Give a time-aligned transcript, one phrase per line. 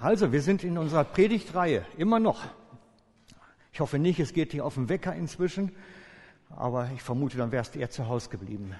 [0.00, 2.42] Also, wir sind in unserer Predigtreihe, immer noch.
[3.70, 5.72] Ich hoffe nicht, es geht hier auf den Wecker inzwischen,
[6.48, 8.74] aber ich vermute, dann wärst du eher zu Hause geblieben.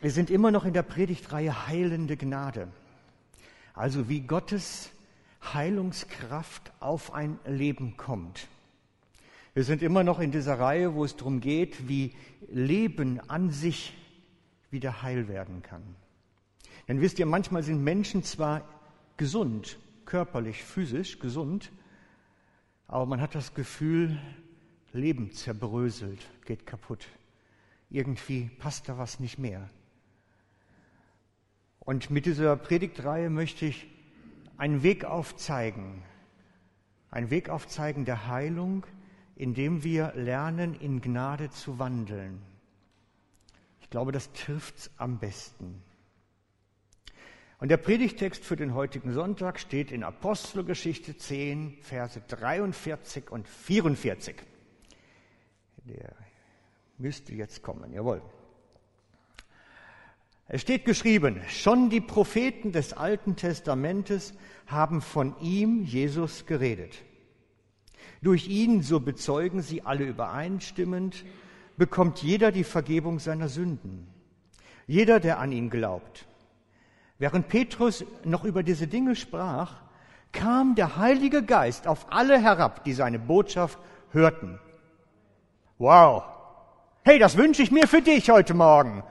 [0.00, 2.66] Wir sind immer noch in der Predigtreihe Heilende Gnade.
[3.74, 4.90] Also, wie Gottes
[5.54, 8.48] Heilungskraft auf ein Leben kommt.
[9.54, 12.16] Wir sind immer noch in dieser Reihe, wo es darum geht, wie
[12.50, 13.94] Leben an sich
[14.68, 15.82] wieder heil werden kann.
[16.88, 18.62] Denn wisst ihr, manchmal sind Menschen zwar
[19.16, 21.72] gesund, körperlich, physisch gesund,
[22.88, 24.18] aber man hat das Gefühl,
[24.92, 27.06] Leben zerbröselt, geht kaputt.
[27.88, 29.68] Irgendwie passt da was nicht mehr.
[31.80, 33.86] Und mit dieser Predigtreihe möchte ich
[34.56, 36.02] einen Weg aufzeigen,
[37.10, 38.86] einen Weg aufzeigen der Heilung,
[39.36, 42.40] indem wir lernen, in Gnade zu wandeln.
[43.80, 45.82] Ich glaube, das trifft es am besten.
[47.62, 54.34] Und der Predigtext für den heutigen Sonntag steht in Apostelgeschichte 10, Verse 43 und 44.
[55.84, 56.12] Der
[56.98, 58.20] müsste jetzt kommen, jawohl.
[60.48, 64.34] Es steht geschrieben, schon die Propheten des Alten Testamentes
[64.66, 67.04] haben von ihm, Jesus, geredet.
[68.22, 71.24] Durch ihn, so bezeugen sie alle übereinstimmend,
[71.76, 74.08] bekommt jeder die Vergebung seiner Sünden.
[74.88, 76.26] Jeder, der an ihn glaubt.
[77.22, 79.74] Während Petrus noch über diese Dinge sprach,
[80.32, 83.78] kam der Heilige Geist auf alle herab, die seine Botschaft
[84.10, 84.58] hörten.
[85.78, 86.24] Wow.
[87.04, 89.04] Hey, das wünsche ich mir für dich heute Morgen,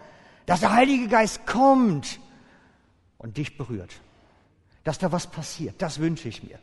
[0.46, 2.20] dass der Heilige Geist kommt
[3.18, 4.02] und dich berührt.
[4.84, 6.60] Dass da was passiert, das wünsche ich mir.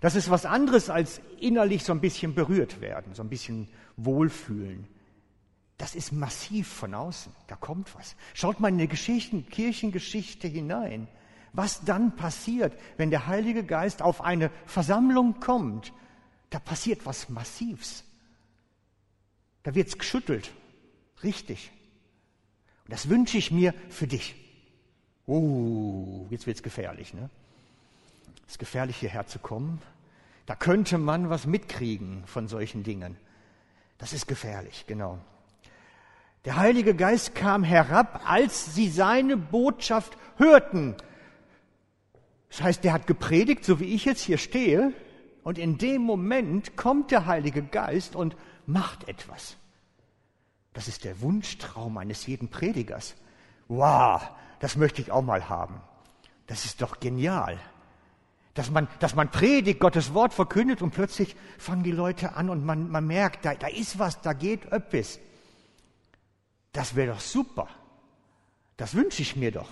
[0.00, 4.88] Das ist was anderes als innerlich so ein bisschen berührt werden, so ein bisschen wohlfühlen.
[5.78, 7.32] Das ist massiv von außen.
[7.46, 8.16] Da kommt was.
[8.34, 11.06] Schaut mal in die Geschichten, Kirchengeschichte hinein.
[11.52, 15.92] Was dann passiert, wenn der Heilige Geist auf eine Versammlung kommt?
[16.50, 18.04] Da passiert was Massivs.
[19.62, 20.50] Da wird's geschüttelt.
[21.22, 21.70] Richtig.
[22.84, 24.34] Und das wünsche ich mir für dich.
[25.26, 27.30] Uh, jetzt wird's gefährlich, ne?
[28.46, 29.80] Es ist gefährlich, hierher zu kommen.
[30.46, 33.16] Da könnte man was mitkriegen von solchen Dingen.
[33.98, 35.18] Das ist gefährlich, genau.
[36.44, 40.94] Der Heilige Geist kam herab, als sie seine Botschaft hörten.
[42.48, 44.92] Das heißt, der hat gepredigt, so wie ich jetzt hier stehe,
[45.42, 49.56] und in dem Moment kommt der Heilige Geist und macht etwas.
[50.74, 53.14] Das ist der Wunschtraum eines jeden Predigers.
[53.68, 54.22] Wow,
[54.60, 55.80] das möchte ich auch mal haben.
[56.46, 57.58] Das ist doch genial.
[58.54, 62.64] Dass man, dass man predigt, Gottes Wort verkündet und plötzlich fangen die Leute an und
[62.64, 65.18] man, man merkt, da, da ist was, da geht öppis.
[66.72, 67.68] Das wäre doch super.
[68.76, 69.68] Das wünsche ich mir doch.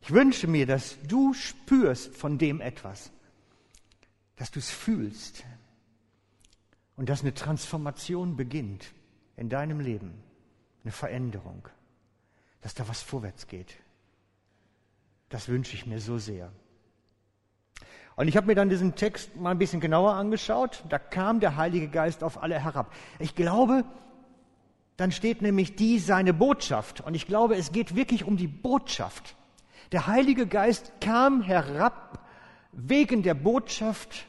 [0.00, 3.10] Ich wünsche mir, dass du spürst von dem etwas,
[4.36, 5.44] dass du es fühlst
[6.96, 8.92] und dass eine Transformation beginnt
[9.36, 10.22] in deinem Leben,
[10.82, 11.68] eine Veränderung,
[12.60, 13.74] dass da was vorwärts geht.
[15.30, 16.52] Das wünsche ich mir so sehr.
[18.16, 20.84] Und ich habe mir dann diesen Text mal ein bisschen genauer angeschaut.
[20.88, 22.92] Da kam der Heilige Geist auf alle herab.
[23.18, 23.84] Ich glaube,
[24.96, 27.00] dann steht nämlich die seine Botschaft.
[27.00, 29.36] Und ich glaube, es geht wirklich um die Botschaft.
[29.92, 32.24] Der Heilige Geist kam herab
[32.72, 34.26] wegen der Botschaft,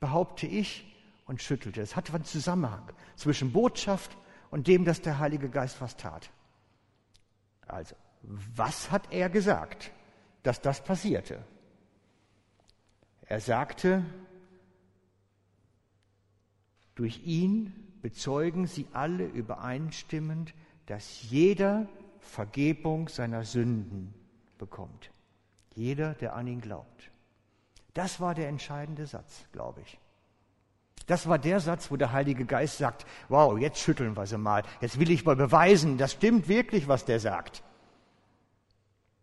[0.00, 0.90] behaupte ich,
[1.26, 1.80] und schüttelte.
[1.80, 4.16] Es hatte einen Zusammenhang zwischen Botschaft
[4.50, 6.30] und dem, dass der Heilige Geist was tat.
[7.66, 9.90] Also, was hat er gesagt,
[10.42, 11.42] dass das passierte?
[13.22, 14.04] Er sagte,
[16.94, 20.52] durch ihn bezeugen sie alle übereinstimmend,
[20.84, 21.88] dass jeder
[22.20, 24.12] Vergebung seiner Sünden
[24.58, 25.10] bekommt.
[25.74, 27.10] Jeder, der an ihn glaubt.
[27.94, 29.98] Das war der entscheidende Satz, glaube ich.
[31.06, 34.64] Das war der Satz, wo der Heilige Geist sagt, wow, jetzt schütteln wir sie mal.
[34.82, 37.62] Jetzt will ich mal beweisen, das stimmt wirklich, was der sagt.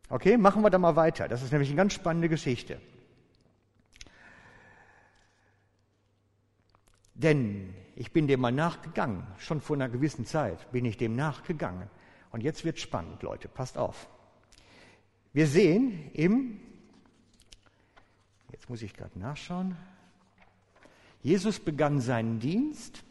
[0.10, 1.28] Okay, machen wir da mal weiter.
[1.28, 2.82] Das ist nämlich eine ganz spannende Geschichte.
[7.14, 11.90] Denn ich bin dem mal nachgegangen, schon vor einer gewissen Zeit bin ich dem nachgegangen.
[12.32, 14.08] Und jetzt wird spannend, Leute, passt auf.
[15.34, 16.60] Wir sehen im,
[18.52, 19.76] jetzt muss ich gerade nachschauen,
[21.22, 23.04] Jesus begann seinen Dienst,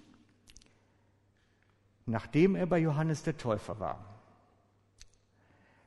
[2.07, 4.05] nachdem er bei Johannes der Täufer war.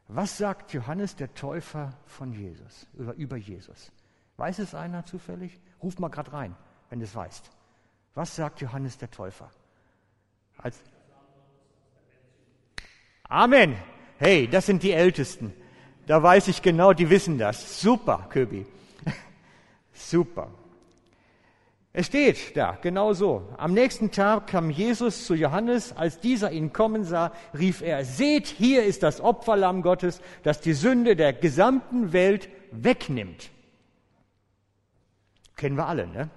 [0.08, 3.92] Was sagt Johannes der Täufer von Jesus, über, über Jesus?
[4.38, 5.60] Weiß es einer zufällig?
[5.82, 6.56] Ruf mal gerade rein,
[6.90, 7.50] wenn du es weißt.
[8.14, 9.50] Was sagt Johannes der Täufer?
[10.58, 10.82] Als
[13.28, 13.76] Amen.
[14.20, 15.54] Hey, das sind die Ältesten.
[16.06, 17.82] Da weiß ich genau, die wissen das.
[17.82, 18.66] Super, Köbi.
[19.94, 20.52] Super.
[21.96, 23.48] Es steht da, genau so.
[23.58, 25.96] Am nächsten Tag kam Jesus zu Johannes.
[25.96, 30.74] Als dieser ihn kommen sah, rief er, seht, hier ist das Opferlamm Gottes, das die
[30.74, 33.52] Sünde der gesamten Welt wegnimmt.
[35.56, 36.30] Kennen wir alle, ne?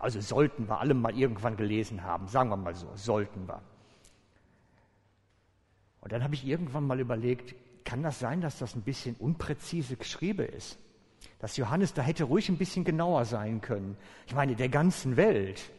[0.00, 3.62] Also sollten wir alle mal irgendwann gelesen haben, sagen wir mal so, sollten wir.
[6.00, 7.54] Und dann habe ich irgendwann mal überlegt,
[7.84, 10.78] kann das sein, dass das ein bisschen unpräzise geschrieben ist?
[11.38, 13.96] Dass Johannes da hätte ruhig ein bisschen genauer sein können.
[14.26, 15.70] Ich meine, der ganzen Welt.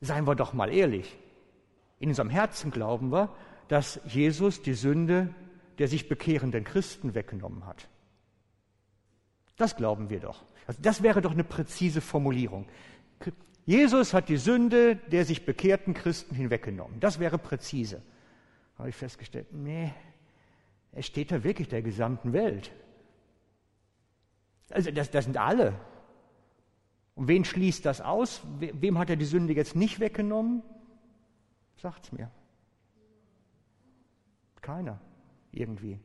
[0.00, 1.16] Seien wir doch mal ehrlich.
[1.98, 3.30] In unserem Herzen glauben wir,
[3.68, 5.34] dass Jesus die Sünde
[5.80, 7.88] der sich bekehrenden Christen weggenommen hat.
[9.56, 10.44] Das glauben wir doch.
[10.66, 12.66] Also das wäre doch eine präzise Formulierung.
[13.66, 16.98] Jesus hat die Sünde der sich bekehrten Christen hinweggenommen.
[17.00, 18.02] Das wäre präzise.
[18.78, 19.92] Habe ich festgestellt, nee,
[20.92, 22.72] es steht da wirklich der gesamten Welt.
[24.70, 25.78] Also das, das sind alle.
[27.14, 28.42] Und wen schließt das aus?
[28.58, 30.62] Wem hat er die Sünde jetzt nicht weggenommen?
[31.76, 32.30] Sagt's mir.
[34.60, 35.00] Keiner.
[35.52, 35.98] Irgendwie.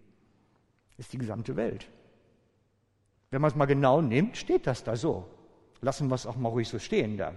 [0.97, 1.89] Ist die gesamte Welt.
[3.31, 5.27] Wenn man es mal genau nimmt, steht das da so.
[5.81, 7.33] Lassen wir es auch mal ruhig so stehen da.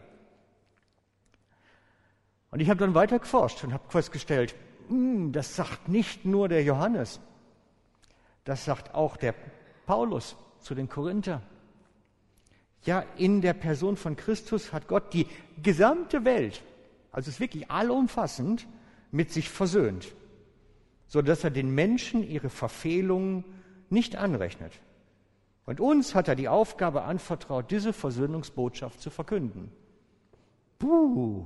[2.51, 4.55] Und ich habe dann weiter geforscht und habe festgestellt,
[4.89, 7.21] hm, das sagt nicht nur der Johannes,
[8.45, 9.35] das sagt auch der
[9.87, 11.43] Paulus zu den Korinther.
[12.85, 15.27] Ja, in der Person von Christus hat Gott die
[15.63, 16.63] gesamte Welt,
[17.13, 18.67] also es ist wirklich allumfassend,
[19.11, 20.15] mit sich versöhnt,
[21.07, 23.45] sodass er den Menschen ihre Verfehlungen
[23.91, 24.73] nicht anrechnet.
[25.69, 29.71] Und uns hat er die Aufgabe anvertraut, diese Versöhnungsbotschaft zu verkünden.
[30.79, 31.45] Puh,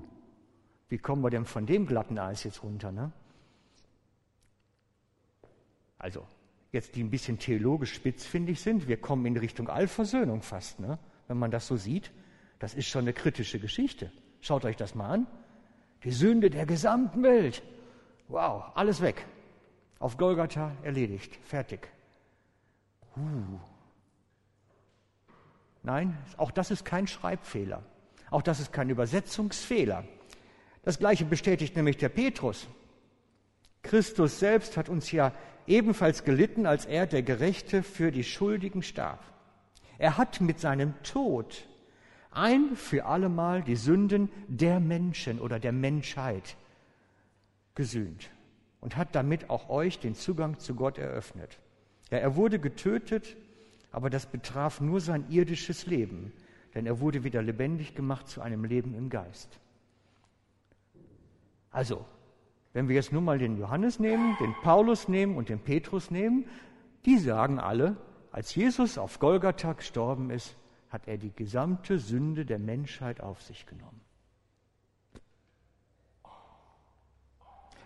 [0.88, 2.92] wie kommen wir denn von dem glatten Eis jetzt runter?
[2.92, 3.10] Ne?
[5.98, 6.24] Also,
[6.70, 11.00] jetzt die ein bisschen theologisch spitzfindig sind, wir kommen in Richtung Allversöhnung fast, ne?
[11.26, 12.12] wenn man das so sieht.
[12.60, 14.12] Das ist schon eine kritische Geschichte.
[14.40, 15.26] Schaut euch das mal an.
[16.04, 17.60] Die Sünde der gesamten Welt.
[18.28, 19.26] Wow, alles weg.
[19.98, 21.88] Auf Golgatha erledigt, fertig.
[23.16, 23.71] Uh.
[25.82, 27.82] Nein, auch das ist kein Schreibfehler.
[28.30, 30.04] Auch das ist kein Übersetzungsfehler.
[30.82, 32.66] Das gleiche bestätigt nämlich der Petrus.
[33.82, 35.32] Christus selbst hat uns ja
[35.66, 39.22] ebenfalls gelitten, als er, der Gerechte, für die Schuldigen starb.
[39.98, 41.68] Er hat mit seinem Tod
[42.30, 46.56] ein für allemal die Sünden der Menschen oder der Menschheit
[47.74, 48.30] gesühnt
[48.80, 51.58] und hat damit auch euch den Zugang zu Gott eröffnet.
[52.10, 53.36] Ja, er wurde getötet,
[53.92, 56.32] aber das betraf nur sein irdisches Leben,
[56.74, 59.60] denn er wurde wieder lebendig gemacht zu einem Leben im Geist.
[61.70, 62.04] Also,
[62.72, 66.46] wenn wir jetzt nur mal den Johannes nehmen, den Paulus nehmen und den Petrus nehmen,
[67.04, 67.96] die sagen alle,
[68.30, 70.56] als Jesus auf Golgatha gestorben ist,
[70.88, 74.00] hat er die gesamte Sünde der Menschheit auf sich genommen.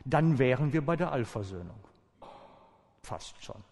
[0.05, 1.81] Dann wären wir bei der Allversöhnung.
[3.02, 3.62] Fast schon.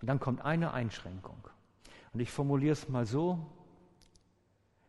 [0.00, 1.48] Und dann kommt eine Einschränkung.
[2.12, 3.46] Und ich formuliere es mal so.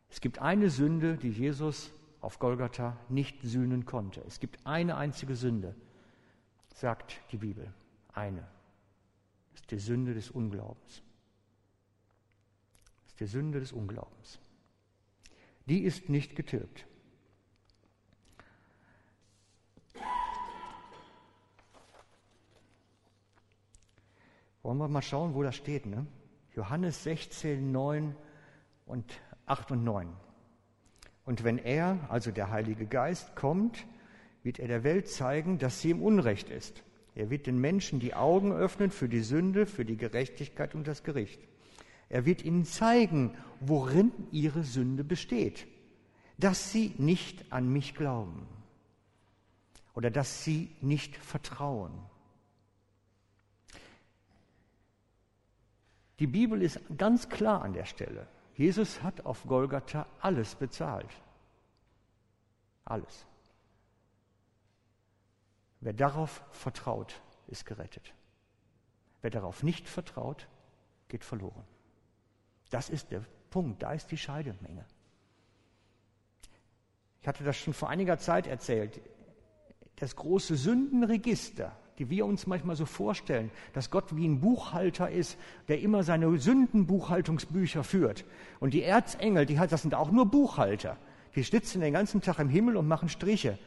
[0.09, 4.21] Es gibt eine Sünde, die Jesus auf Golgatha nicht sühnen konnte.
[4.27, 5.75] Es gibt eine einzige Sünde,
[6.73, 7.73] sagt die Bibel.
[8.13, 8.47] Eine.
[9.51, 11.01] Das ist die Sünde des Unglaubens.
[13.03, 14.39] Das ist die Sünde des Unglaubens.
[15.65, 16.85] Die ist nicht getilgt.
[24.63, 25.85] Wollen wir mal schauen, wo das steht?
[25.85, 26.05] Ne?
[26.55, 28.15] Johannes 16, 9
[28.85, 30.07] und 8 und 9.
[31.25, 33.85] Und wenn er, also der Heilige Geist, kommt,
[34.43, 36.83] wird er der Welt zeigen, dass sie im Unrecht ist.
[37.15, 41.03] Er wird den Menschen die Augen öffnen für die Sünde, für die Gerechtigkeit und das
[41.03, 41.41] Gericht.
[42.09, 45.67] Er wird ihnen zeigen, worin ihre Sünde besteht,
[46.37, 48.47] dass sie nicht an mich glauben
[49.93, 51.93] oder dass sie nicht vertrauen.
[56.21, 58.27] Die Bibel ist ganz klar an der Stelle.
[58.55, 61.09] Jesus hat auf Golgatha alles bezahlt.
[62.85, 63.25] Alles.
[65.79, 68.13] Wer darauf vertraut, ist gerettet.
[69.23, 70.47] Wer darauf nicht vertraut,
[71.07, 71.63] geht verloren.
[72.69, 74.85] Das ist der Punkt, da ist die Scheidemenge.
[77.19, 79.01] Ich hatte das schon vor einiger Zeit erzählt.
[79.95, 85.37] Das große Sündenregister die wir uns manchmal so vorstellen, dass Gott wie ein Buchhalter ist,
[85.67, 88.25] der immer seine Sündenbuchhaltungsbücher führt.
[88.59, 90.97] Und die Erzengel, die das sind auch nur Buchhalter.
[91.35, 93.57] Die sitzen den ganzen Tag im Himmel und machen Striche.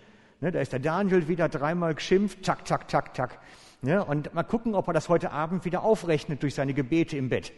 [0.40, 3.40] Ne, da ist der Daniel wieder dreimal geschimpft, tak, tak, tak, tak.
[3.82, 7.28] Ja, und mal gucken, ob er das heute Abend wieder aufrechnet durch seine Gebete im
[7.28, 7.52] Bett.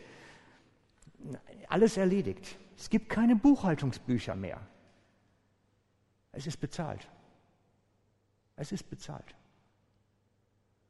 [1.69, 2.57] Alles erledigt.
[2.77, 4.61] Es gibt keine Buchhaltungsbücher mehr.
[6.33, 7.09] Es ist bezahlt.
[8.57, 9.35] Es ist bezahlt.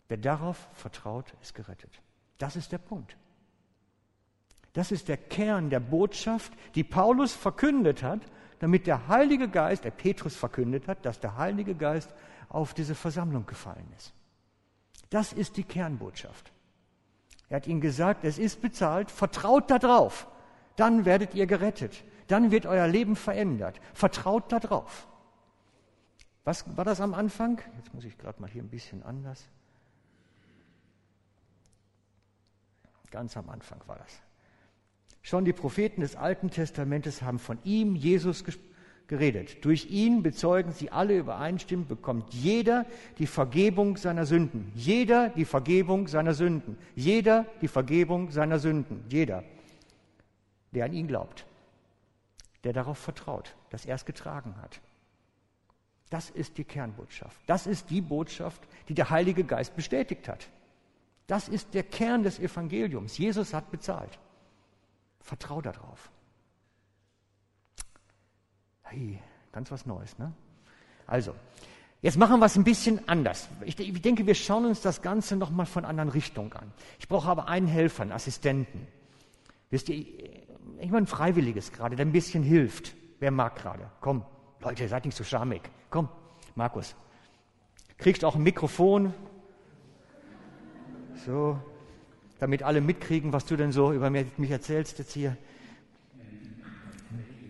[0.09, 2.01] Wer darauf vertraut, ist gerettet.
[2.39, 3.17] Das ist der Punkt.
[4.73, 8.21] Das ist der Kern der Botschaft, die Paulus verkündet hat,
[8.59, 12.15] damit der Heilige Geist, der Petrus verkündet hat, dass der Heilige Geist
[12.49, 14.13] auf diese Versammlung gefallen ist.
[15.11, 16.53] Das ist die Kernbotschaft.
[17.49, 20.29] Er hat ihnen gesagt, es ist bezahlt, vertraut darauf,
[20.77, 23.81] dann werdet ihr gerettet, dann wird euer Leben verändert.
[23.95, 25.07] Vertraut darauf.
[26.45, 27.61] Was war das am Anfang?
[27.77, 29.49] Jetzt muss ich gerade mal hier ein bisschen anders.
[33.11, 34.21] Ganz am Anfang war das.
[35.23, 38.45] Schon die Propheten des Alten Testamentes haben von ihm, Jesus,
[39.07, 39.65] geredet.
[39.65, 42.87] Durch ihn bezeugen sie alle übereinstimmend, bekommt jeder
[43.19, 44.71] die Vergebung seiner Sünden.
[44.75, 46.77] Jeder die Vergebung seiner Sünden.
[46.95, 49.05] Jeder die Vergebung seiner Sünden.
[49.09, 49.45] Jeder,
[50.73, 51.47] der an ihn glaubt,
[52.65, 54.81] der darauf vertraut, dass er es getragen hat.
[56.11, 57.41] Das ist die Kernbotschaft.
[57.47, 60.49] Das ist die Botschaft, die der Heilige Geist bestätigt hat.
[61.27, 63.19] Das ist der Kern des Evangeliums.
[63.19, 64.19] Jesus hat bezahlt.
[65.21, 66.11] Vertrau darauf.
[68.83, 70.33] Hey, ganz was Neues, ne?
[71.07, 71.35] Also,
[72.03, 73.49] jetzt machen wir es ein bisschen anders.
[73.65, 76.73] Ich, ich denke, wir schauen uns das Ganze nochmal von anderen Richtungen an.
[77.01, 78.87] Ich brauche aber einen Helfer, einen Assistenten.
[79.71, 82.95] Wisst ihr, ich meine, ein Freiwilliges gerade, der ein bisschen hilft.
[83.19, 83.91] Wer mag gerade?
[84.01, 84.25] Komm,
[84.61, 85.63] Leute, seid nicht so schamig.
[85.91, 86.09] Komm,
[86.55, 86.95] Markus.
[87.99, 89.13] Kriegst auch ein Mikrofon.
[91.25, 91.59] So,
[92.39, 95.37] damit alle mitkriegen, was du denn so über mich erzählst jetzt hier.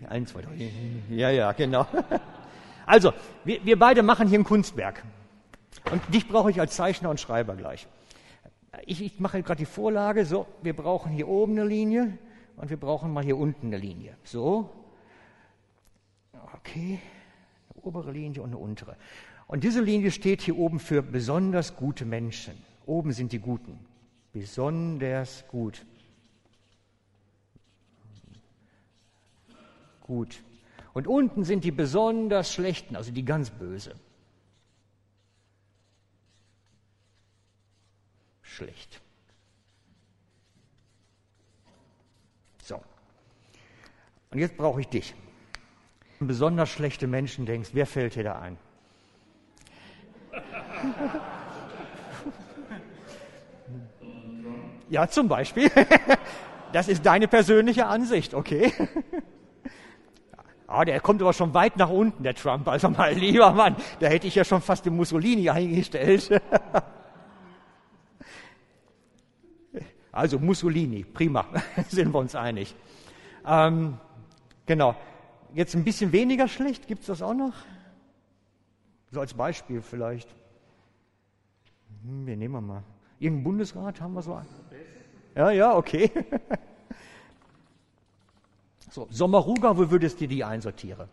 [0.07, 0.71] Eins, zwei, drei.
[1.09, 1.85] Ja, ja, genau.
[2.89, 3.11] Also,
[3.43, 5.03] wir, wir beide machen hier ein Kunstwerk.
[5.91, 7.85] Und dich brauche ich als Zeichner und Schreiber gleich.
[8.85, 10.25] Ich, ich mache gerade die Vorlage.
[10.25, 12.17] So, wir brauchen hier oben eine Linie
[12.55, 14.15] und wir brauchen mal hier unten eine Linie.
[14.23, 14.69] So.
[16.55, 16.99] Okay.
[17.73, 18.95] Eine obere Linie und eine untere.
[19.47, 22.53] Und diese Linie steht hier oben für besonders gute Menschen.
[22.87, 23.77] Oben sind die Guten
[24.31, 25.85] besonders gut.
[30.01, 30.41] Gut.
[30.93, 33.93] Und unten sind die besonders schlechten, also die ganz böse.
[38.41, 39.01] Schlecht.
[42.63, 42.81] So.
[44.31, 45.13] Und jetzt brauche ich dich.
[46.19, 48.57] Besonders schlechte Menschen denkst, wer fällt dir da ein?
[54.89, 55.71] Ja, zum Beispiel.
[56.73, 58.73] Das ist deine persönliche Ansicht, okay?
[60.69, 62.67] Ah, der kommt aber schon weit nach unten, der Trump.
[62.67, 66.29] Also mal lieber Mann, da hätte ich ja schon fast den Mussolini eingestellt.
[70.11, 71.45] Also Mussolini, prima,
[71.87, 72.75] sind wir uns einig.
[73.45, 73.97] Ähm,
[74.65, 74.93] genau.
[75.53, 77.53] Jetzt ein bisschen weniger schlecht, gibt es das auch noch?
[79.11, 80.27] So als Beispiel vielleicht.
[82.03, 82.83] Hm, wir nehmen mal.
[83.19, 84.47] Irgendein Bundesrat haben wir so einen?
[85.35, 86.11] Ja, ja, okay.
[88.89, 91.07] So, Sommaruga, wo würdest du die einsortieren?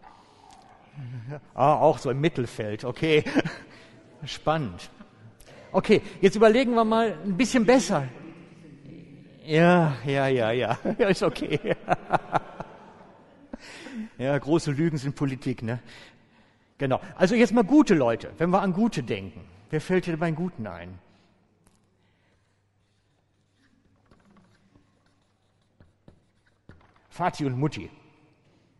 [1.54, 3.24] Ah, auch so im Mittelfeld, okay.
[4.24, 4.88] Spannend.
[5.70, 8.08] Okay, jetzt überlegen wir mal ein bisschen besser.
[9.44, 11.58] Ja, ja, ja, ja, ja, ist okay.
[14.16, 15.80] Ja, große Lügen sind Politik, ne?
[16.78, 17.00] Genau.
[17.16, 19.40] Also jetzt mal gute Leute, wenn wir an gute denken.
[19.68, 20.98] Wer fällt dir bei den Guten ein?
[27.16, 27.90] Vati und Mutti.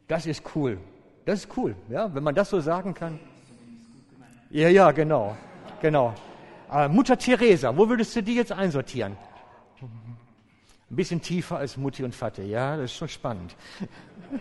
[0.08, 0.78] Das ist cool.
[1.24, 3.18] Das ist cool, ja, wenn man das so sagen kann.
[4.50, 5.36] Ja, ja, genau,
[5.80, 6.14] genau.
[6.70, 9.16] Äh, Mutter Teresa, wo würdest du die jetzt einsortieren?
[10.90, 13.56] Ein bisschen tiefer als Mutti und Vati, ja, das ist schon spannend.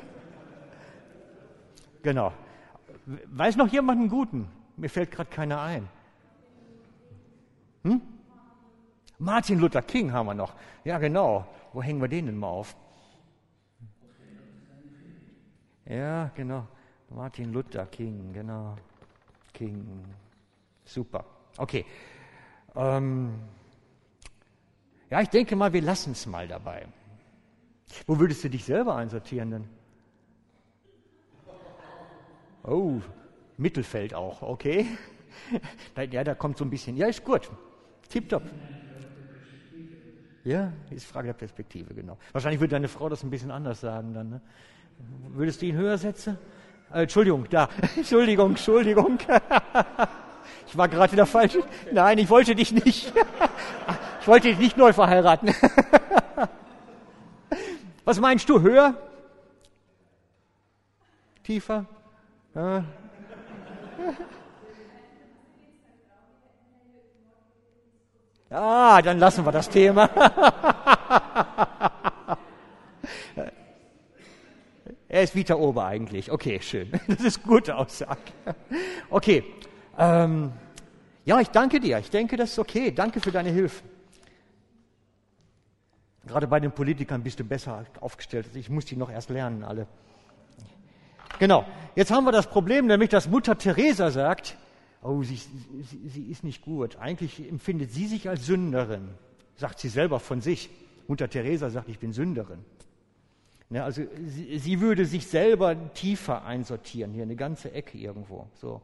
[2.03, 2.33] genau.
[3.27, 4.47] Weiß noch jemand einen guten?
[4.75, 5.87] Mir fällt gerade keiner ein.
[7.83, 8.01] Hm?
[9.19, 10.53] Martin Luther King haben wir noch.
[10.83, 11.45] Ja, genau.
[11.71, 12.75] Wo hängen wir den denn mal auf?
[15.85, 16.67] Ja, genau.
[17.09, 18.75] Martin Luther King, genau.
[19.53, 20.03] King.
[20.83, 21.25] Super.
[21.57, 21.85] Okay.
[22.75, 23.33] Ähm
[25.09, 26.87] ja, ich denke mal, wir lassen es mal dabei.
[28.07, 29.69] Wo würdest du dich selber einsortieren denn?
[32.63, 33.01] Oh,
[33.57, 34.87] Mittelfeld auch, okay.
[36.11, 36.95] Ja, da kommt so ein bisschen.
[36.95, 37.51] Ja, ist gut.
[38.09, 38.43] Tipptopp.
[40.43, 42.17] Ja, ist Frage der Perspektive, genau.
[42.31, 44.29] Wahrscheinlich würde deine Frau das ein bisschen anders sagen dann.
[44.29, 44.41] Ne?
[45.35, 46.37] Würdest du ihn höher setzen?
[46.93, 47.69] Äh, Entschuldigung, da.
[47.95, 49.17] Entschuldigung, Entschuldigung.
[50.67, 51.63] ich war gerade der falsche.
[51.91, 53.13] Nein, ich wollte dich nicht.
[54.21, 55.53] ich wollte dich nicht neu verheiraten.
[58.05, 58.95] Was meinst du, höher?
[61.43, 61.85] Tiefer?
[62.53, 62.83] Ja.
[68.49, 70.09] Ah, dann lassen wir das Thema.
[75.13, 76.31] Er ist Vita Ober eigentlich.
[76.31, 76.91] Okay, schön.
[77.07, 78.19] Das ist gute Aussage.
[79.11, 79.43] Okay.
[79.95, 80.51] Ähm,
[81.23, 81.99] ja, ich danke dir.
[81.99, 82.91] Ich denke, das ist okay.
[82.91, 83.83] Danke für deine Hilfe.
[86.25, 88.47] Gerade bei den Politikern bist du besser aufgestellt.
[88.55, 89.85] Ich muss die noch erst lernen, alle.
[91.37, 91.63] Genau.
[91.95, 94.57] Jetzt haben wir das Problem, nämlich, dass Mutter Teresa sagt,
[95.03, 96.95] oh, sie, sie, sie ist nicht gut.
[96.95, 99.09] Eigentlich empfindet sie sich als Sünderin,
[99.57, 100.71] sagt sie selber von sich.
[101.07, 102.65] Mutter Teresa sagt, ich bin Sünderin.
[103.73, 108.47] Ja, also sie, sie, würde sich selber tiefer einsortieren, hier eine ganze Ecke irgendwo.
[108.53, 108.81] So.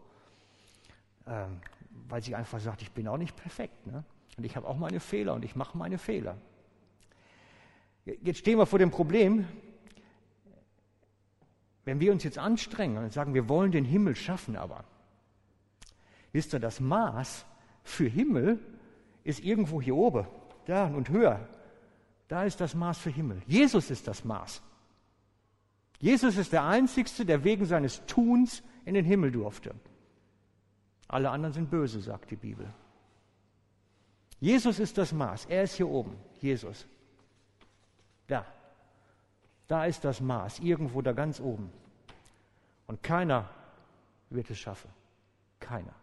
[1.27, 1.59] Ähm,
[2.07, 3.85] weil sie einfach sagt, ich bin auch nicht perfekt.
[3.85, 4.03] Ne?
[4.37, 6.37] Und ich habe auch meine Fehler und ich mache meine Fehler.
[8.05, 9.47] Jetzt stehen wir vor dem Problem,
[11.85, 14.85] wenn wir uns jetzt anstrengen und sagen, wir wollen den Himmel schaffen, aber
[16.31, 17.45] Wisst ihr, das Maß
[17.83, 18.59] für Himmel
[19.23, 20.27] ist irgendwo hier oben,
[20.65, 21.47] da und höher.
[22.27, 23.41] Da ist das Maß für Himmel.
[23.47, 24.61] Jesus ist das Maß.
[25.99, 29.75] Jesus ist der Einzige, der wegen seines Tuns in den Himmel durfte.
[31.07, 32.71] Alle anderen sind böse, sagt die Bibel.
[34.39, 35.45] Jesus ist das Maß.
[35.45, 36.15] Er ist hier oben.
[36.39, 36.87] Jesus.
[38.27, 38.45] Da.
[39.67, 40.59] Da ist das Maß.
[40.59, 41.71] Irgendwo da ganz oben.
[42.87, 43.49] Und keiner
[44.29, 44.89] wird es schaffen.
[45.59, 45.93] Keiner.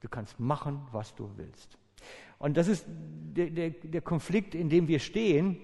[0.00, 1.78] Du kannst machen, was du willst.
[2.38, 5.60] Und das ist der, der, der Konflikt, in dem wir stehen.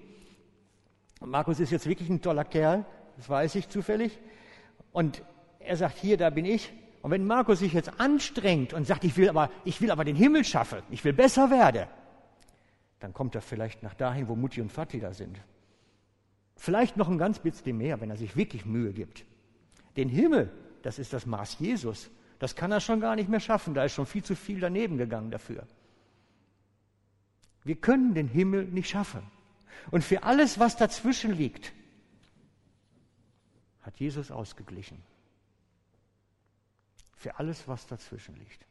[1.19, 2.85] Markus ist jetzt wirklich ein toller Kerl,
[3.19, 4.17] das weiß ich zufällig.
[4.93, 5.23] Und
[5.59, 6.71] er sagt, hier, da bin ich.
[7.01, 10.15] Und wenn Markus sich jetzt anstrengt und sagt, ich will aber, ich will aber den
[10.15, 11.87] Himmel schaffen, ich will besser werden,
[13.01, 15.37] dann kommt er vielleicht nach dahin, wo Mutti und Vati da sind.
[16.55, 19.25] Vielleicht noch ein ganz bisschen mehr, wenn er sich wirklich Mühe gibt.
[19.97, 20.49] Den Himmel,
[20.81, 22.09] das ist das Maß Jesus.
[22.39, 24.97] Das kann er schon gar nicht mehr schaffen, da ist schon viel zu viel daneben
[24.97, 25.67] gegangen dafür.
[27.65, 29.23] Wir können den Himmel nicht schaffen.
[29.91, 31.73] Und für alles, was dazwischen liegt,
[33.81, 35.01] hat Jesus ausgeglichen.
[37.15, 38.65] Für alles, was dazwischen liegt,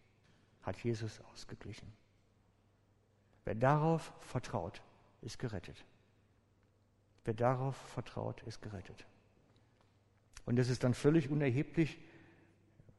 [0.62, 1.92] hat Jesus ausgeglichen.
[3.44, 4.82] Wer darauf vertraut,
[5.22, 5.84] ist gerettet.
[7.24, 9.06] Wer darauf vertraut, ist gerettet.
[10.46, 11.98] Und es ist dann völlig unerheblich,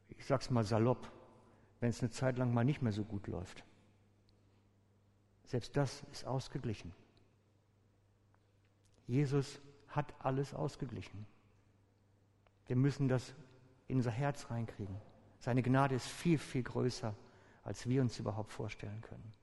[0.10, 1.12] ich sag's mal salopp,
[1.80, 3.64] wenn es eine Zeit lang mal nicht mehr so gut läuft.
[5.46, 6.94] Selbst das ist ausgeglichen.
[9.08, 11.26] Jesus hat alles ausgeglichen.
[12.70, 13.34] Wir müssen das
[13.88, 14.96] in unser Herz reinkriegen.
[15.40, 17.16] Seine Gnade ist viel, viel größer,
[17.64, 19.34] als wir uns überhaupt vorstellen können.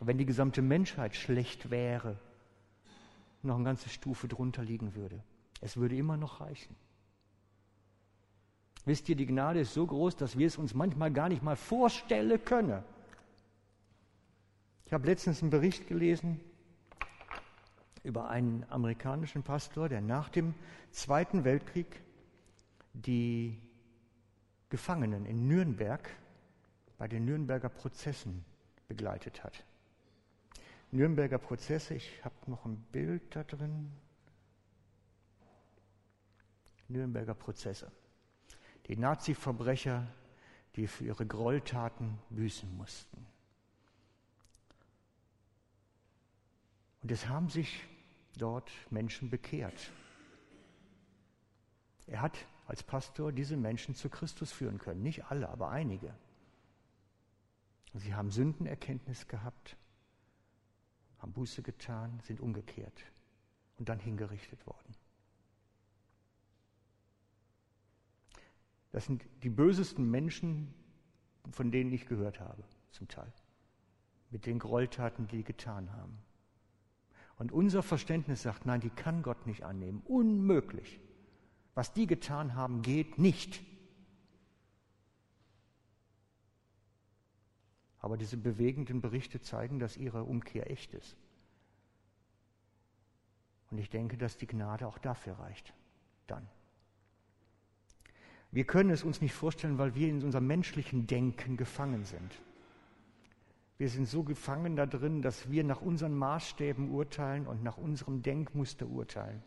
[0.00, 2.18] Und wenn die gesamte Menschheit schlecht wäre,
[3.42, 5.22] noch eine ganze Stufe drunter liegen würde,
[5.60, 6.74] es würde immer noch reichen.
[8.86, 11.56] Wisst ihr, die Gnade ist so groß, dass wir es uns manchmal gar nicht mal
[11.56, 12.82] vorstellen können.
[14.86, 16.40] Ich habe letztens einen Bericht gelesen
[18.02, 20.54] über einen amerikanischen Pastor, der nach dem
[20.92, 22.00] Zweiten Weltkrieg
[22.92, 23.60] die
[24.68, 26.08] Gefangenen in Nürnberg
[26.98, 28.44] bei den Nürnberger Prozessen
[28.88, 29.64] begleitet hat.
[30.90, 33.90] Nürnberger Prozesse, ich habe noch ein Bild da drin.
[36.88, 37.90] Nürnberger Prozesse
[38.86, 40.06] die Nazi-Verbrecher,
[40.76, 43.26] die für ihre Gräueltaten büßen mussten.
[47.02, 47.84] Und es haben sich
[48.36, 49.92] dort Menschen bekehrt.
[52.06, 52.36] Er hat
[52.72, 55.02] als Pastor diese Menschen zu Christus führen können.
[55.02, 56.14] Nicht alle, aber einige.
[57.92, 59.76] Sie haben Sündenerkenntnis gehabt,
[61.18, 63.04] haben Buße getan, sind umgekehrt
[63.76, 64.96] und dann hingerichtet worden.
[68.90, 70.72] Das sind die bösesten Menschen,
[71.50, 73.30] von denen ich gehört habe, zum Teil.
[74.30, 76.16] Mit den Gräueltaten, die sie getan haben.
[77.36, 80.00] Und unser Verständnis sagt, nein, die kann Gott nicht annehmen.
[80.06, 81.02] Unmöglich.
[81.74, 83.62] Was die getan haben, geht nicht.
[88.00, 91.16] Aber diese bewegenden Berichte zeigen, dass ihre Umkehr echt ist.
[93.70, 95.72] Und ich denke, dass die Gnade auch dafür reicht.
[96.26, 96.46] Dann.
[98.50, 102.32] Wir können es uns nicht vorstellen, weil wir in unserem menschlichen Denken gefangen sind.
[103.78, 108.22] Wir sind so gefangen da drin, dass wir nach unseren Maßstäben urteilen und nach unserem
[108.22, 109.42] Denkmuster urteilen.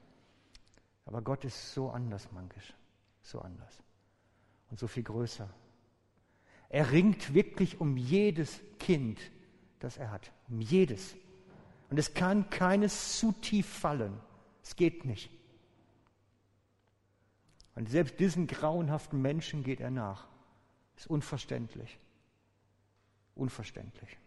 [1.06, 2.74] Aber Gott ist so anders, mankisch,
[3.22, 3.82] so anders
[4.70, 5.50] und so viel größer.
[6.70, 9.20] Er ringt wirklich um jedes Kind,
[9.80, 10.32] das er hat.
[10.50, 11.16] Um jedes.
[11.90, 14.20] Und es kann keines zu tief fallen.
[14.64, 15.30] Es geht nicht.
[17.76, 20.28] Und selbst diesen grauenhaften Menschen geht er nach.
[20.98, 22.00] Ist unverständlich.
[23.36, 24.18] Unverständlich.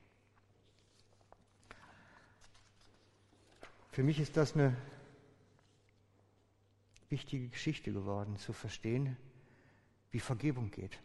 [3.90, 4.76] Für mich ist das eine
[7.10, 9.16] wichtige Geschichte geworden, zu verstehen,
[10.10, 10.98] wie Vergebung geht.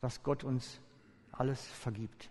[0.00, 0.80] Was Gott uns
[1.32, 2.30] alles vergibt.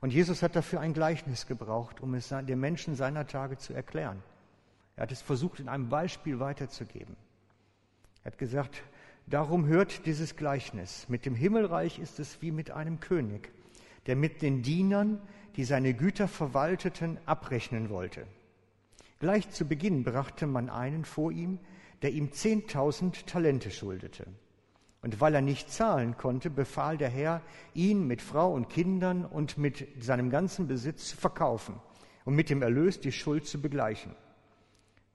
[0.00, 4.22] Und Jesus hat dafür ein Gleichnis gebraucht, um es den Menschen seiner Tage zu erklären.
[4.96, 7.16] Er hat es versucht, in einem Beispiel weiterzugeben.
[8.22, 8.82] Er hat gesagt,
[9.26, 11.08] darum hört dieses Gleichnis.
[11.08, 13.50] Mit dem Himmelreich ist es wie mit einem König,
[14.06, 15.20] der mit den Dienern,
[15.56, 18.26] die seine Güter verwalteten, abrechnen wollte.
[19.20, 21.58] Gleich zu Beginn brachte man einen vor ihm,
[22.00, 24.26] der ihm zehntausend Talente schuldete.
[25.02, 27.42] Und weil er nicht zahlen konnte, befahl der Herr,
[27.74, 31.78] ihn mit Frau und Kindern und mit seinem ganzen Besitz zu verkaufen
[32.24, 34.14] und mit dem Erlös die Schuld zu begleichen.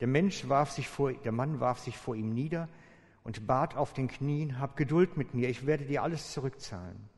[0.02, 2.70] Der Mensch warf sich vor, der Mann warf sich vor ihm nieder
[3.24, 7.10] und bat auf den Knien, hab Geduld mit mir, ich werde dir alles zurückzahlen.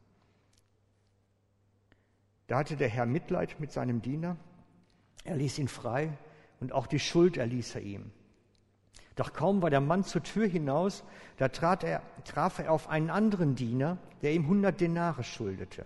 [2.47, 4.37] Da hatte der Herr Mitleid mit seinem Diener,
[5.25, 6.17] er ließ ihn frei
[6.59, 8.11] und auch die Schuld erließ er ihm.
[9.15, 11.03] Doch kaum war der Mann zur Tür hinaus,
[11.37, 15.85] da er, traf er auf einen anderen Diener, der ihm hundert Denare schuldete.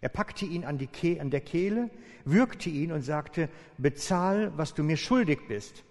[0.00, 1.90] Er packte ihn an, die an der Kehle,
[2.24, 5.84] würgte ihn und sagte, bezahl, was du mir schuldig bist.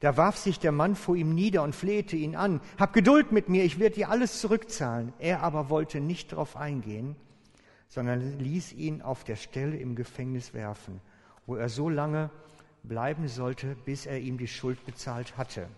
[0.00, 3.48] Da warf sich der Mann vor ihm nieder und flehte ihn an, hab Geduld mit
[3.48, 5.12] mir, ich werde dir alles zurückzahlen.
[5.18, 7.14] Er aber wollte nicht darauf eingehen,
[7.88, 11.00] sondern ließ ihn auf der Stelle im Gefängnis werfen,
[11.46, 12.30] wo er so lange
[12.82, 15.68] bleiben sollte, bis er ihm die Schuld bezahlt hatte.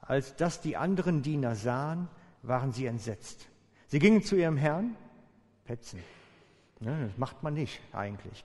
[0.00, 2.08] Als das die anderen Diener sahen,
[2.42, 3.48] waren sie entsetzt.
[3.86, 4.96] Sie gingen zu ihrem Herrn,
[5.64, 6.00] petzen.
[6.80, 8.44] Ja, das macht man nicht eigentlich.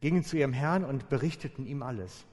[0.00, 2.26] Gingen zu ihrem Herrn und berichteten ihm alles.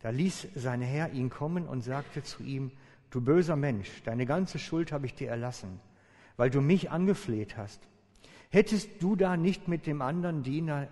[0.00, 2.70] Da ließ sein Herr ihn kommen und sagte zu ihm,
[3.10, 5.80] du böser Mensch, deine ganze Schuld habe ich dir erlassen,
[6.36, 7.80] weil du mich angefleht hast.
[8.50, 10.88] Hättest du da nicht mit dem anderen Diener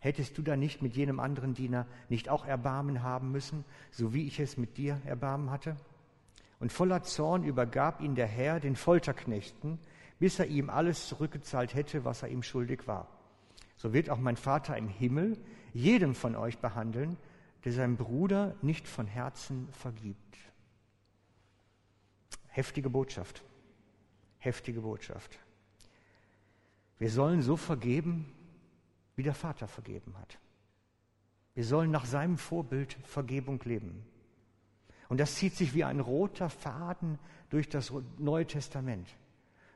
[0.00, 4.26] Hättest du da nicht mit jenem anderen Diener nicht auch Erbarmen haben müssen, so wie
[4.26, 5.76] ich es mit dir Erbarmen hatte?
[6.60, 9.78] Und voller Zorn übergab ihn der Herr den Folterknechten,
[10.18, 13.08] bis er ihm alles zurückgezahlt hätte, was er ihm schuldig war.
[13.76, 15.36] So wird auch mein Vater im Himmel
[15.72, 17.16] jedem von euch behandeln,
[17.64, 20.38] der seinem Bruder nicht von Herzen vergibt.
[22.48, 23.42] Heftige Botschaft.
[24.38, 25.38] Heftige Botschaft.
[26.98, 28.32] Wir sollen so vergeben,
[29.16, 30.38] wie der Vater vergeben hat.
[31.54, 34.04] Wir sollen nach seinem Vorbild Vergebung leben.
[35.08, 37.18] Und das zieht sich wie ein roter Faden
[37.50, 39.08] durch das Neue Testament.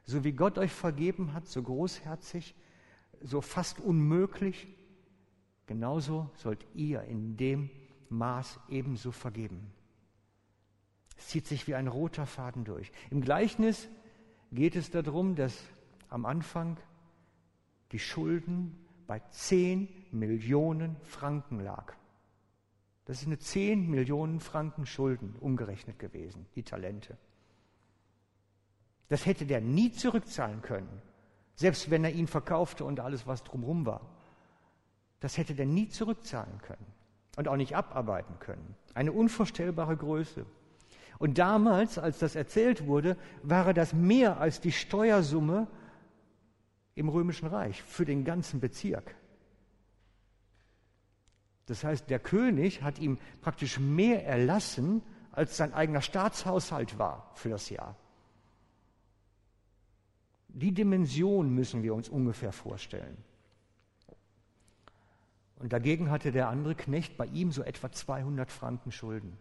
[0.05, 2.55] So wie Gott euch vergeben hat, so großherzig,
[3.21, 4.67] so fast unmöglich,
[5.67, 7.69] genauso sollt ihr in dem
[8.09, 9.71] Maß ebenso vergeben.
[11.19, 12.93] Es zieht sich wie ein roter Faden durch.
[13.11, 13.89] Im Gleichnis
[14.53, 15.59] geht es darum, dass
[16.09, 16.79] am Anfang
[17.93, 21.95] die Schulden bei 10 Millionen Franken lag.
[23.05, 27.17] Das ist eine 10 Millionen Franken Schulden umgerechnet gewesen, die Talente.
[29.09, 31.01] Das hätte der nie zurückzahlen können,
[31.55, 34.01] selbst wenn er ihn verkaufte und alles, was drumherum war.
[35.21, 36.87] Das hätte der nie zurückzahlen können
[37.37, 38.75] und auch nicht abarbeiten können.
[38.95, 40.45] Eine unvorstellbare Größe.
[41.19, 45.67] Und damals, als das erzählt wurde, war das mehr als die Steuersumme
[46.97, 49.15] im Römischen Reich für den ganzen Bezirk.
[51.67, 57.51] Das heißt, der König hat ihm praktisch mehr erlassen, als sein eigener Staatshaushalt war für
[57.51, 57.97] das Jahr.
[60.49, 63.19] Die Dimension müssen wir uns ungefähr vorstellen.
[65.57, 69.37] Und dagegen hatte der andere Knecht bei ihm so etwa 200 Franken Schulden.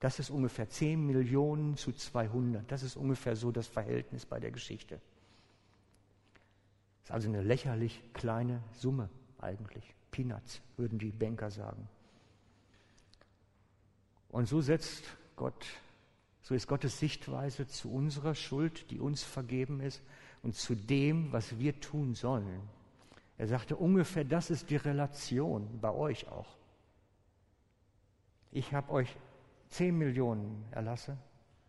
[0.00, 2.70] Das ist ungefähr 10 Millionen zu 200.
[2.70, 5.00] Das ist ungefähr so das Verhältnis bei der Geschichte.
[7.02, 9.94] Das ist also eine lächerlich kleine Summe eigentlich.
[10.12, 11.88] Peanuts, würden die Banker sagen.
[14.28, 15.66] Und so setzt Gott,
[16.42, 20.02] so ist Gottes Sichtweise zu unserer Schuld, die uns vergeben ist,
[20.42, 22.60] und zu dem, was wir tun sollen.
[23.38, 26.56] Er sagte ungefähr, das ist die Relation bei euch auch.
[28.52, 29.16] Ich habe euch
[29.70, 31.16] 10 Millionen erlasse,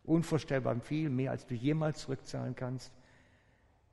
[0.04, 2.92] unvorstellbar viel, mehr als du jemals zurückzahlen kannst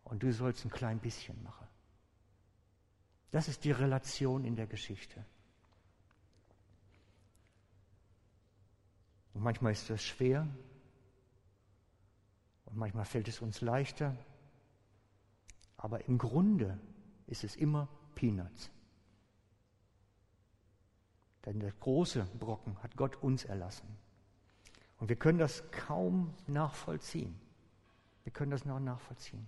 [0.05, 1.67] und du sollst ein klein bisschen machen.
[3.31, 5.25] Das ist die Relation in der Geschichte.
[9.35, 10.49] Und manchmal ist das schwer,
[12.71, 14.17] Und manchmal fällt es uns leichter.
[15.77, 16.79] Aber im Grunde
[17.27, 18.71] ist es immer Peanuts.
[21.45, 23.89] Denn der große Brocken hat Gott uns erlassen.
[24.99, 27.35] Und wir können das kaum nachvollziehen.
[28.25, 29.47] Wir können das noch nachvollziehen.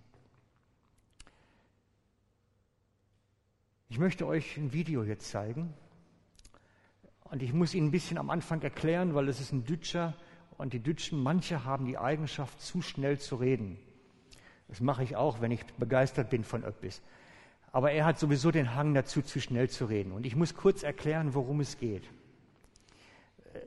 [3.92, 5.74] Ich möchte euch ein Video jetzt zeigen.
[7.24, 10.14] Und ich muss Ihnen ein bisschen am Anfang erklären, weil es ist ein Dütscher
[10.56, 13.78] und die Dütschen, manche haben die Eigenschaft, zu schnell zu reden.
[14.68, 17.02] Das mache ich auch, wenn ich begeistert bin von etwas.
[17.70, 20.12] Aber er hat sowieso den Hang dazu, zu schnell zu reden.
[20.12, 22.08] Und ich muss kurz erklären, worum es geht.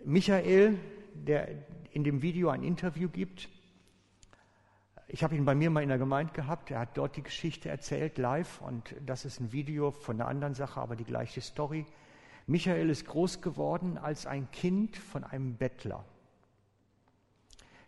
[0.06, 0.80] Michael,
[1.14, 1.50] der
[1.92, 3.48] in dem Video ein Interview gibt,
[5.08, 7.70] ich habe ihn bei mir mal in der Gemeinde gehabt, er hat dort die Geschichte
[7.70, 11.86] erzählt, live, und das ist ein Video von einer anderen Sache, aber die gleiche Story.
[12.48, 16.06] Michael ist groß geworden als ein Kind von einem Bettler.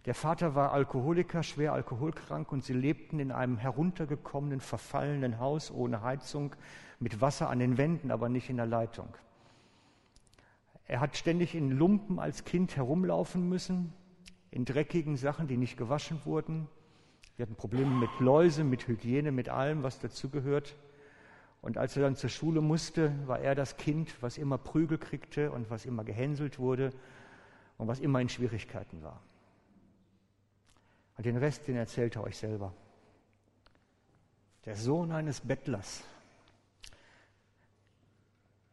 [0.06, 6.02] Der Vater war Alkoholiker, schwer alkoholkrank und sie lebten in einem heruntergekommenen, verfallenen Haus ohne
[6.02, 6.56] Heizung,
[7.00, 9.10] mit Wasser an den Wänden, aber nicht in der Leitung.
[10.86, 13.94] Er hat ständig in Lumpen als Kind herumlaufen müssen,
[14.50, 16.70] in dreckigen Sachen, die nicht gewaschen wurden.
[17.38, 20.76] Wir hatten Probleme mit Läuse, mit Hygiene, mit allem, was dazugehört.
[21.62, 25.52] Und als er dann zur Schule musste, war er das Kind, was immer Prügel kriegte
[25.52, 26.92] und was immer gehänselt wurde
[27.78, 29.22] und was immer in Schwierigkeiten war.
[31.16, 32.74] Und den Rest, den erzählt er euch selber.
[34.66, 36.04] Der Sohn eines Bettlers,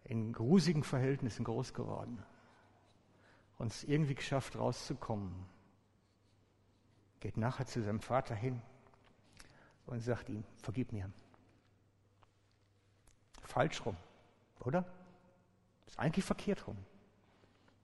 [0.05, 2.23] in grusigen Verhältnissen groß geworden,
[3.59, 5.33] und es irgendwie geschafft, rauszukommen,
[7.25, 8.61] geht nachher zu seinem Vater hin
[9.87, 11.11] und sagt ihm, vergib mir.
[13.41, 13.97] Falsch rum,
[14.61, 14.85] oder?
[15.87, 16.77] ist eigentlich verkehrt rum.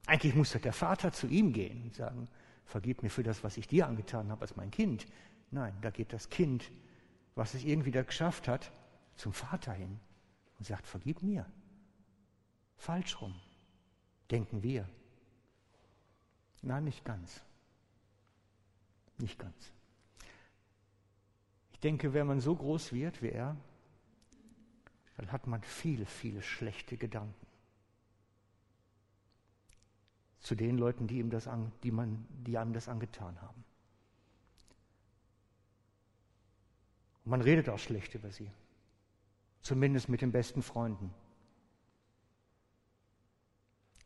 [0.05, 2.27] Eigentlich muss der Vater zu ihm gehen und sagen,
[2.65, 5.07] vergib mir für das, was ich dir angetan habe als mein Kind.
[5.49, 6.71] Nein, da geht das Kind,
[7.33, 8.71] was es irgendwie da geschafft hat,
[9.15, 9.99] zum Vater hin
[10.59, 11.47] und sagt, vergib mir.
[12.77, 13.33] Falsch rum,
[14.29, 14.87] denken wir.
[16.61, 17.43] Nein, nicht ganz.
[19.21, 19.71] Nicht ganz.
[21.73, 23.55] Ich denke, wenn man so groß wird wie er,
[25.17, 27.47] dann hat man viele, viele schlechte Gedanken
[30.39, 33.63] zu den Leuten, die ihm das, an, die man, die einem das angetan haben.
[37.23, 38.49] Und man redet auch schlecht über sie.
[39.61, 41.13] Zumindest mit den besten Freunden.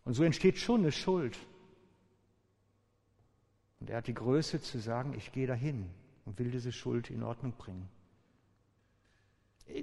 [0.03, 1.39] Und so entsteht schon eine Schuld.
[3.85, 5.87] Und er hat die Größe zu sagen, ich gehe dahin
[6.25, 7.87] und will diese Schuld in Ordnung bringen.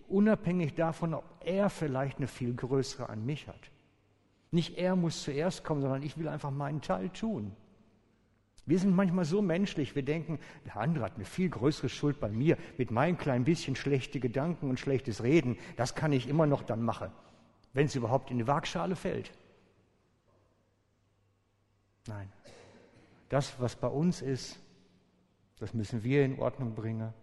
[0.09, 3.71] Unabhängig davon, ob er vielleicht eine viel größere an mich hat.
[4.51, 7.55] Nicht er muss zuerst kommen, sondern ich will einfach meinen Teil tun.
[8.67, 12.29] Wir sind manchmal so menschlich, wir denken, der andere hat eine viel größere Schuld bei
[12.29, 16.65] mir, mit meinem kleinen bisschen schlechte Gedanken und schlechtes Reden, das kann ich immer noch
[16.65, 17.13] dann machen,
[17.73, 19.31] wenn es überhaupt in die Waagschale fällt.
[22.09, 22.33] Nein,
[23.33, 24.61] das, was bei uns ist,
[25.59, 27.15] das müssen wir in Ordnung bringen,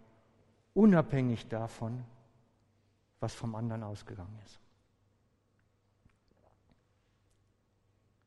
[0.74, 2.04] unabhängig davon,
[3.20, 4.58] was vom anderen ausgegangen ist.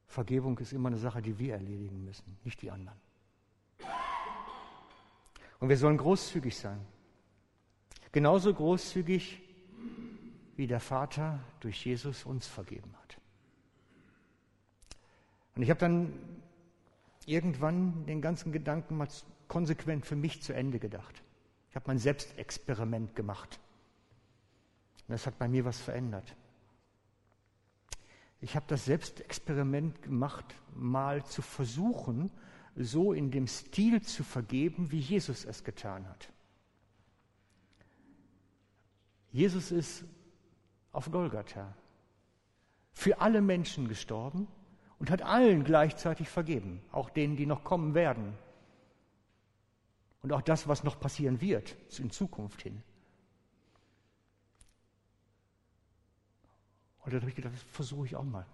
[0.08, 2.98] Vergebung ist immer eine Sache, die wir erledigen müssen, nicht die anderen.
[5.60, 6.80] Und wir sollen großzügig sein.
[8.14, 9.42] Genauso großzügig,
[10.56, 13.18] wie der Vater durch Jesus uns vergeben hat.
[15.56, 16.14] Und ich habe dann
[17.28, 19.08] irgendwann den ganzen Gedanken mal
[19.48, 21.24] konsequent für mich zu Ende gedacht.
[21.70, 23.60] Ich habe mein Selbstexperiment gemacht.
[25.08, 26.36] Und das hat bei mir was verändert.
[28.42, 32.30] Ich habe das Selbstexperiment gemacht, mal zu versuchen,
[32.76, 36.30] so in dem Stil zu vergeben, wie Jesus es getan hat.
[39.32, 40.04] Jesus ist
[40.92, 41.76] auf Golgatha
[42.92, 44.48] für alle Menschen gestorben
[45.04, 48.38] und hat allen gleichzeitig vergeben, auch denen, die noch kommen werden.
[50.22, 52.82] Und auch das, was noch passieren wird in Zukunft hin.
[57.02, 58.46] Und dann habe ich gedacht, das versuche ich auch mal.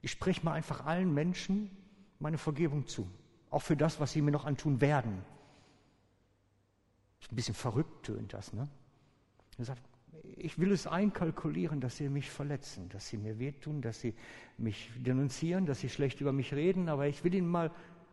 [0.00, 1.70] Ich spreche mal einfach allen Menschen
[2.18, 3.06] meine Vergebung zu.
[3.50, 5.22] Auch für das, was sie mir noch antun werden.
[7.30, 8.66] Ein bisschen verrückt tönt das, ne?
[9.58, 9.82] Er sagt,
[10.36, 14.14] ich will es einkalkulieren, dass sie mich verletzen, dass sie mir wehtun, dass sie
[14.58, 17.70] mich denunzieren, dass sie schlecht über mich reden, aber ich will ihnen mal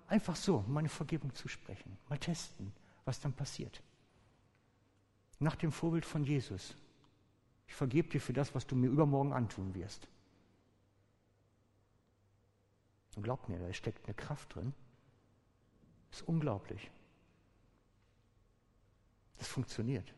[0.08, 2.72] einfach so meine Vergebung zusprechen, mal testen,
[3.06, 3.82] was dann passiert.
[5.40, 6.76] Nach dem Vorbild von Jesus.
[7.68, 10.08] Ich vergebe dir für das, was du mir übermorgen antun wirst.
[13.16, 14.74] Und glaubt mir, da steckt eine Kraft drin.
[16.10, 16.92] Das ist unglaublich.
[19.38, 20.14] Das funktioniert.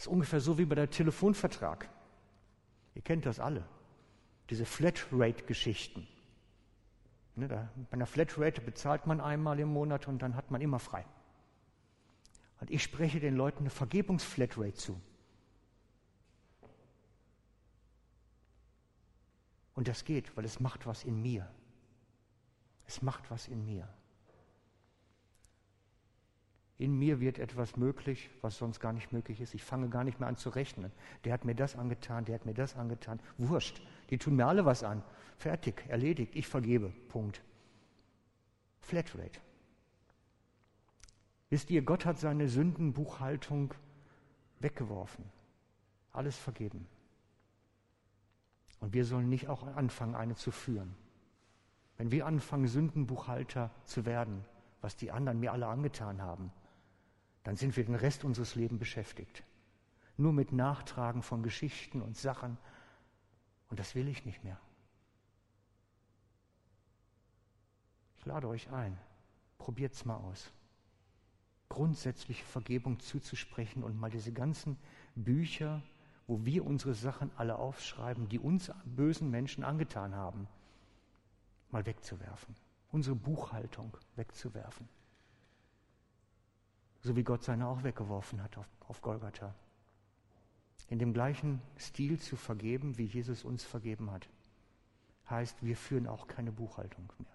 [0.00, 1.86] Das ist ungefähr so wie bei der Telefonvertrag.
[2.94, 3.68] Ihr kennt das alle.
[4.48, 6.08] Diese Flatrate-Geschichten.
[7.36, 11.04] Ne, bei einer Flatrate bezahlt man einmal im Monat und dann hat man immer frei.
[12.60, 14.98] Und ich spreche den Leuten eine Vergebungsflatrate zu.
[19.74, 21.46] Und das geht, weil es macht was in mir.
[22.86, 23.86] Es macht was in mir.
[26.80, 29.52] In mir wird etwas möglich, was sonst gar nicht möglich ist.
[29.52, 30.90] Ich fange gar nicht mehr an zu rechnen.
[31.24, 33.20] Der hat mir das angetan, der hat mir das angetan.
[33.36, 33.82] Wurscht.
[34.08, 35.02] Die tun mir alle was an.
[35.36, 36.88] Fertig, erledigt, ich vergebe.
[37.10, 37.42] Punkt.
[38.80, 39.40] Flatrate.
[41.50, 43.74] Wisst ihr, Gott hat seine Sündenbuchhaltung
[44.60, 45.26] weggeworfen.
[46.12, 46.86] Alles vergeben.
[48.80, 50.96] Und wir sollen nicht auch anfangen, eine zu führen.
[51.98, 54.46] Wenn wir anfangen, Sündenbuchhalter zu werden,
[54.80, 56.50] was die anderen mir alle angetan haben,
[57.42, 59.42] dann sind wir den Rest unseres Lebens beschäftigt.
[60.16, 62.58] Nur mit Nachtragen von Geschichten und Sachen.
[63.68, 64.60] Und das will ich nicht mehr.
[68.18, 68.98] Ich lade euch ein,
[69.56, 70.52] probiert es mal aus.
[71.70, 74.76] Grundsätzliche Vergebung zuzusprechen und mal diese ganzen
[75.14, 75.82] Bücher,
[76.26, 80.48] wo wir unsere Sachen alle aufschreiben, die uns bösen Menschen angetan haben,
[81.70, 82.54] mal wegzuwerfen.
[82.92, 84.86] Unsere Buchhaltung wegzuwerfen.
[87.02, 89.54] So wie Gott seine auch weggeworfen hat auf, auf Golgatha.
[90.88, 94.28] In dem gleichen Stil zu vergeben, wie Jesus uns vergeben hat,
[95.28, 97.32] heißt, wir führen auch keine Buchhaltung mehr.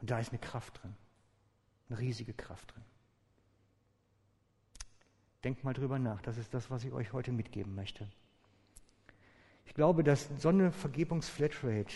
[0.00, 0.96] Und da ist eine Kraft drin,
[1.88, 2.84] eine riesige Kraft drin.
[5.44, 8.10] Denkt mal drüber nach, das ist das, was ich euch heute mitgeben möchte.
[9.66, 11.94] Ich glaube, dass so eine Vergebungsflatrate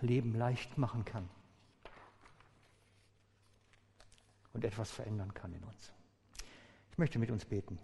[0.00, 1.28] Leben leicht machen kann
[4.56, 5.92] und etwas verändern kann in uns.
[6.90, 7.78] Ich möchte mit uns beten.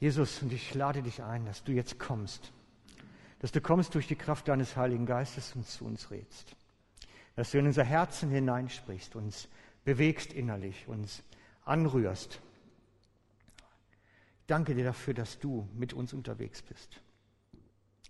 [0.00, 2.52] Jesus, und ich lade dich ein, dass du jetzt kommst,
[3.38, 6.56] dass du kommst durch die Kraft deines Heiligen Geistes und zu uns redst,
[7.36, 9.48] dass du in unser Herzen hineinsprichst, uns
[9.84, 11.22] bewegst innerlich, uns
[11.64, 12.40] anrührst.
[14.40, 17.00] Ich danke dir dafür, dass du mit uns unterwegs bist,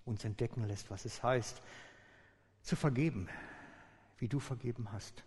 [0.06, 1.60] uns entdecken lässt, was es heißt,
[2.62, 3.28] zu vergeben,
[4.18, 5.24] wie du vergeben hast.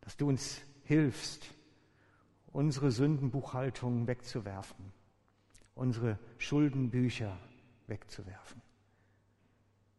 [0.00, 1.54] Dass du uns hilfst,
[2.48, 4.92] unsere Sündenbuchhaltung wegzuwerfen,
[5.74, 7.38] unsere Schuldenbücher
[7.86, 8.60] wegzuwerfen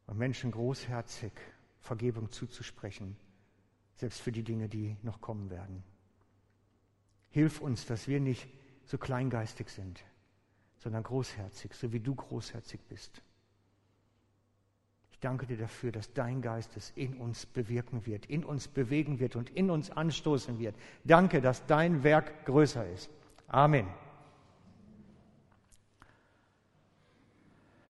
[0.08, 1.32] und Menschen großherzig
[1.80, 3.18] Vergebung zuzusprechen,
[3.96, 5.84] selbst für die Dinge, die noch kommen werden.
[7.30, 8.48] Hilf uns, dass wir nicht
[8.86, 10.04] so kleingeistig sind,
[10.78, 13.22] sondern großherzig, so wie du großherzig bist.
[15.24, 19.38] Danke dir dafür, dass dein Geist es in uns bewirken wird, in uns bewegen wird
[19.38, 20.76] und in uns anstoßen wird.
[21.06, 23.10] Danke, dass dein Werk größer ist.
[23.48, 23.88] Amen.